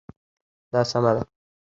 [0.71, 1.21] دا سمه ده